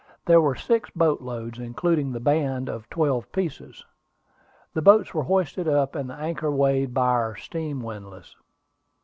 There 0.25 0.41
were 0.41 0.55
six 0.55 0.89
boat 0.89 1.21
loads, 1.21 1.59
including 1.59 2.11
the 2.11 2.19
band 2.19 2.69
of 2.69 2.89
twelve 2.89 3.31
pieces. 3.31 3.85
The 4.73 4.81
boats 4.81 5.13
were 5.13 5.21
hoisted 5.25 5.67
up, 5.67 5.93
and 5.93 6.09
the 6.09 6.15
anchor 6.15 6.49
weighed 6.49 6.91
by 6.91 7.05
our 7.09 7.35
steam 7.35 7.83
windlass. 7.83 8.35